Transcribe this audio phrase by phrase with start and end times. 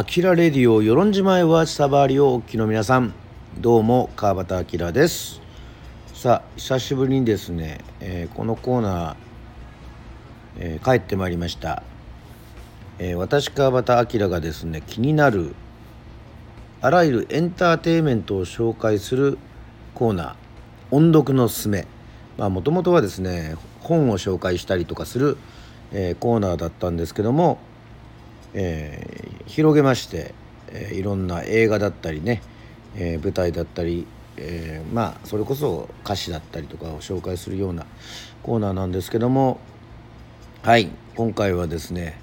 [0.00, 3.12] アキラレディオ与論島へはサバリをおきの皆さん。
[3.58, 5.42] どうも川端明です。
[6.14, 9.16] さあ久しぶりにですね、えー、このコーナー、
[10.56, 11.82] えー、帰ってまいりました、
[12.98, 15.54] えー、私川端明がですね気になる
[16.80, 19.36] あらゆるエンターテインメントを紹介する
[19.94, 20.34] コーナー。
[20.92, 21.86] 音読のすすめ。
[22.38, 25.36] まあもともとはですね本を紹介したりとかする、
[25.92, 27.58] えコーナーだったんですけども
[28.54, 30.34] えー、広げまして、
[30.68, 32.42] えー、いろんな映画だったりね、
[32.96, 37.86] えー、舞台だったり、えまあそれこそ歌詞だったりとかを紹介するような
[38.42, 39.60] コーナーなんですけども
[40.62, 42.18] はい今回はですね、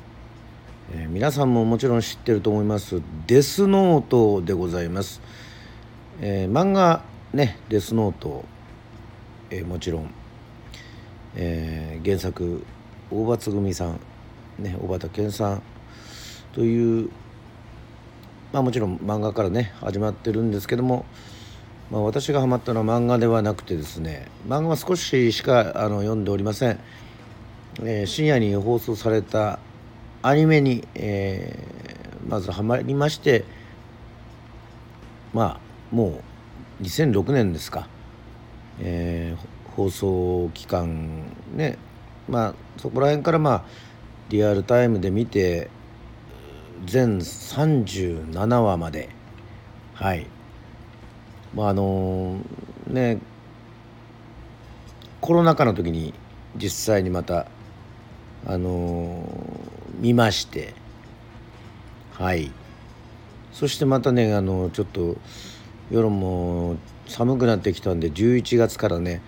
[0.93, 5.21] え皆さんももちろん知ってると思います「デスノート」でございます。
[6.21, 7.03] え漫画
[7.33, 8.43] ね「デスノート」
[9.51, 10.09] えもちろん、
[11.35, 12.63] え原作
[13.11, 13.99] 大場つぐみさん
[14.59, 15.61] ね小畑健さん
[16.53, 17.09] という
[18.53, 21.05] まあもちろん漫画からね始まってるんですけども、
[21.91, 26.79] まあ、私がハマったのは漫画ではなくてですね漫画は少ししかあの読んでおりません、
[27.83, 29.59] えー、深夜に放送された
[30.21, 33.45] アニメに、えー、まずハマりまして
[35.33, 35.59] ま
[35.91, 36.21] あも
[36.79, 37.87] う2006年ですか、
[38.79, 41.77] えー、放送期間ね
[42.27, 43.63] まあそこら辺からまあ
[44.29, 45.69] リアルタイムで見て
[46.85, 49.09] 全37話まで。
[49.93, 50.27] はい。
[51.55, 52.39] まああの
[52.87, 53.19] ね
[55.21, 56.13] コロナ禍の時に
[56.55, 57.47] 実際にまた
[58.45, 59.27] あの
[59.99, 60.73] 見まして。
[62.13, 62.51] はい。
[63.51, 65.17] そしてまたねあのちょっと
[65.89, 69.21] 夜も寒くなってきたんで11月からね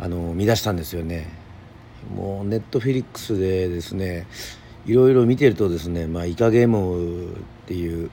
[0.00, 1.28] あの見出したんですよね。
[2.14, 4.26] もうネットフィリックスでですね
[4.86, 8.10] いろいろ見てるとですね、まあ、イカゲームっていう、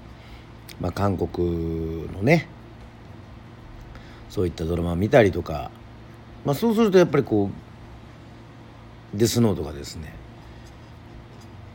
[0.79, 2.47] まあ、韓国のね
[4.29, 5.71] そういったドラマ見たりとか、
[6.45, 7.49] まあ、そうするとやっぱりこ
[9.13, 10.13] うデスノートがですね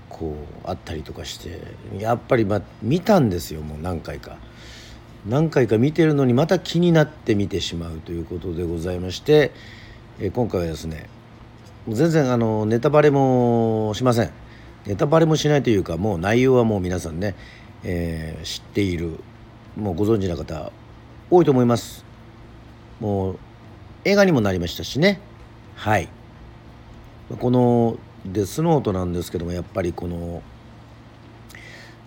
[0.09, 0.35] こ
[0.65, 1.61] うあったりとかして
[1.99, 4.39] やっぱりまあ見たんですよもう何回か。
[5.29, 9.51] 何回か見てるのにまた気になって見てしまうということでございまして、
[10.21, 11.09] え今回はですね
[11.89, 14.46] 全然あのネタバレもしません。
[14.87, 17.35] ネタバレもしないというかもう内容はもう皆さんね、
[17.83, 19.19] えー、知っている
[19.77, 20.73] もうご存知の方
[21.31, 22.05] 多いと思います。
[23.01, 23.39] もう
[24.05, 25.21] 映画にもなりましたしね。
[25.75, 26.09] はい。
[27.39, 30.43] このデスノートなんですけどもやっぱりこの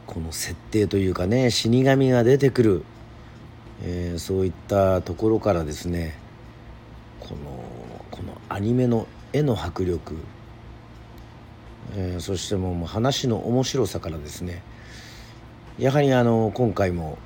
[0.08, 2.84] この設定というかね死神が出てくる、
[3.84, 6.18] えー、そういったところからですね
[7.20, 7.36] この
[8.10, 10.16] このアニメの絵の迫力
[11.96, 14.62] えー、そしてもう話の面白さからですね。
[15.80, 17.18] やはりあの今回も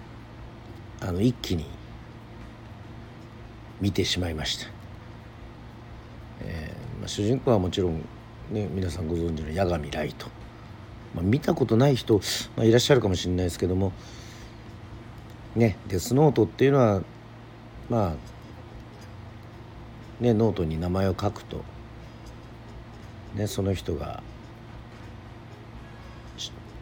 [1.02, 1.66] あの一気に
[3.82, 4.68] 見てしまいました、
[6.42, 7.98] えーまあ、主人公はもちろん、
[8.52, 10.28] ね、皆さんご存知の夜神ライト、
[11.14, 12.22] まあ、見たことない人、
[12.56, 13.92] まあ、いらっしゃるかもしれないですけども
[15.56, 17.02] ねデスノートっていうのは
[17.90, 18.16] ま
[20.22, 21.66] あねノートに名前を書くと
[23.36, 24.24] ねその人が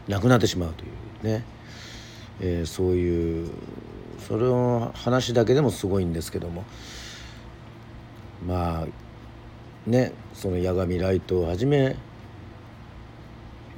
[0.08, 0.88] なくなってしまうとい
[1.22, 1.44] うね、
[2.40, 3.50] えー、そういう
[4.26, 6.64] それの話だけでもすごいんですけども。
[8.46, 11.96] まあねその八神ライトをはじめ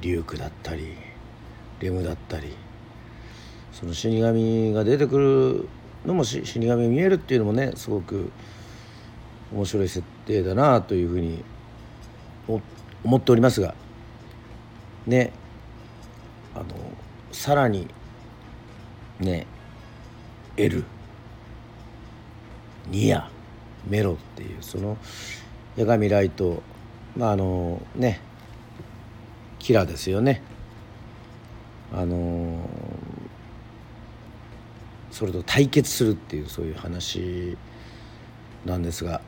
[0.01, 0.93] リュウクだったり
[1.79, 2.55] レムだったり
[3.71, 5.67] その死神が出てくる
[6.05, 8.31] のも死神が見えるっていうのもねすごく
[9.53, 11.43] 面白い設定だなというふうに
[13.03, 13.75] 思っておりますが。
[15.07, 15.31] ね
[16.55, 16.65] あの
[17.31, 17.87] さらに
[19.19, 19.45] ね
[20.57, 20.83] L
[22.89, 23.29] ニア。
[23.87, 24.97] メロっていうその
[25.77, 26.63] 八神ライト。
[27.15, 28.19] まああのね
[29.59, 30.41] キラですよね。
[31.93, 32.69] あの
[35.11, 37.57] それと対決するっていうそういう話
[38.65, 39.21] なんですが。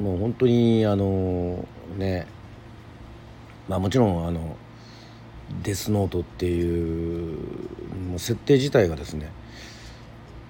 [0.00, 2.26] もう本当にあのね
[3.68, 4.56] まあもちろんあの
[5.62, 7.38] デスノートっていう
[8.10, 9.30] もう設定自体がですね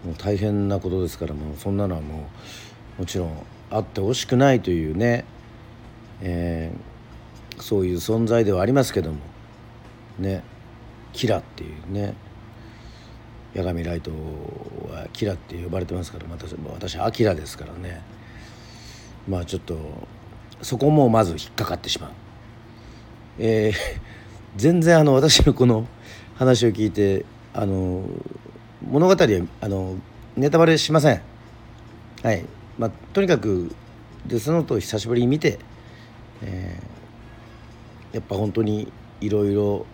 [0.05, 2.29] もう大変なことですからもうそんなのはも
[2.99, 5.25] うもちろんあってほしくないというね、
[6.20, 9.19] えー、そういう存在ではありますけども
[10.19, 10.43] ね
[11.12, 12.14] キラっていうね
[13.55, 18.02] 八神ライトはキラって呼ばれてますからまた私アキラですからね
[19.29, 19.76] まあちょっと
[20.61, 22.11] そこもまず引っかかってしまう。
[23.38, 24.13] えー
[24.56, 25.86] 全然あの私のこの
[26.36, 28.04] 話を聞いてあの
[28.82, 29.96] 物語はあの
[30.36, 31.22] ネタバレしません。
[32.22, 32.44] はい。
[32.78, 33.74] まあとにかく
[34.26, 35.58] デスノートを久しぶりに見て、
[36.42, 38.90] えー、やっぱ本当に
[39.20, 39.86] いろいろ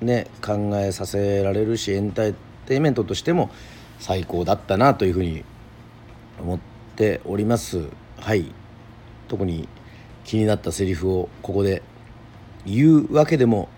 [0.00, 2.34] ね考えさせられるしエンター
[2.66, 3.50] テインメントとしても
[3.98, 5.44] 最高だったなというふうに
[6.40, 6.58] 思っ
[6.96, 7.88] ております。
[8.18, 8.52] はい。
[9.28, 9.68] 特に
[10.24, 11.82] 気になったセリフをここで
[12.66, 13.68] 言うわけでも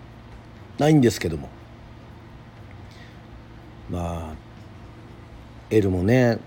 [0.77, 1.49] ないんですけども。
[3.89, 4.35] まあ
[5.69, 6.39] エルもね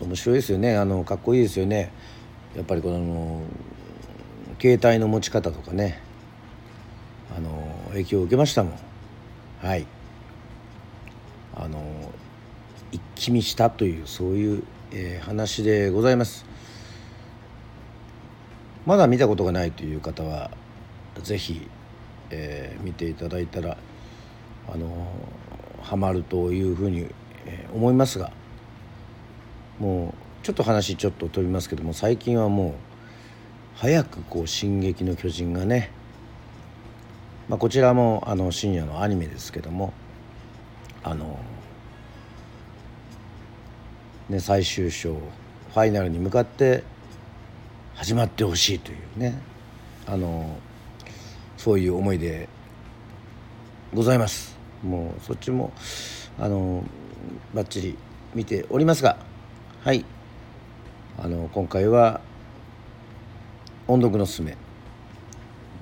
[0.00, 0.76] 面白いですよね。
[0.76, 1.92] あのかっこいいですよね。
[2.56, 3.42] やっぱりこの
[4.60, 6.00] 携帯の持ち方とかね。
[7.34, 7.50] あの
[7.88, 8.78] 影響を受けましたもん。
[9.62, 9.86] はい。
[11.54, 11.82] あの
[12.90, 16.44] 一気見したというそういう、えー、話でございます。
[18.84, 20.50] まだ見たことがないという方は
[21.20, 21.68] 是非、
[22.30, 23.76] えー、見ていただいたら
[24.72, 24.88] あの
[25.82, 27.08] ハマるというふうに、
[27.46, 28.32] えー、思いますが
[29.78, 32.72] もうちょっと話ちょっと飛びますけども最近はもう
[33.76, 35.90] 早くこう「進撃の巨人」がね、
[37.48, 39.92] まあ、こちらもあの深夜のアニメですけども
[41.02, 41.38] あの
[44.28, 46.84] ね最終章ファイナルに向かって
[47.94, 49.40] 始まってほしいというね
[50.06, 50.56] あの
[51.62, 52.48] そういう思いで
[53.94, 54.58] ございます。
[54.82, 55.72] もうそっちも
[56.36, 56.82] あの
[57.54, 57.96] バッチリ
[58.34, 59.16] 見ておりますが
[59.84, 60.04] はい。
[61.22, 62.20] あの今回は
[63.86, 64.56] 音読のすすめ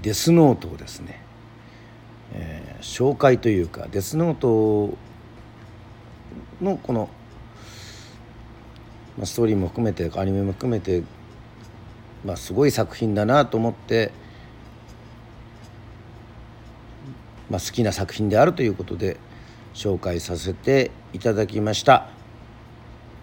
[0.03, 1.23] デスノートをですね、
[2.35, 4.99] えー、紹介というかデスノート
[6.61, 7.09] のこの、
[9.17, 11.03] まあ、ストーリーも含めてアニメも含めて、
[12.23, 14.13] まあ、すごい作品だなと思って、
[17.51, 19.17] まあ、好きな作品であるということで
[19.75, 22.09] 紹介させていただきました。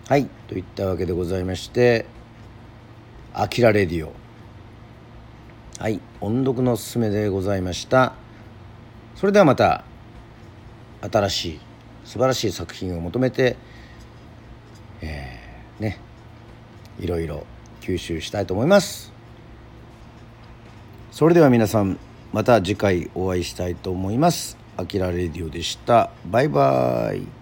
[0.08, 0.28] はい。
[0.48, 2.06] といったわけでございまして
[3.34, 4.14] 「あきらレディオ」
[5.80, 6.00] はい。
[6.22, 8.14] 音読のおすすめでございました。
[9.16, 9.84] それではまた
[11.02, 11.60] 新しい
[12.06, 13.58] 素晴らしい作品を求めて
[15.02, 16.00] えー、ね
[17.00, 17.46] いろいろ
[17.82, 19.14] 吸収したいと思います。
[21.12, 21.98] それでは皆さん
[22.38, 24.60] また次回お会いしたいと思います。
[24.78, 26.12] あきらレディオでした。
[26.28, 27.37] バイバーイ。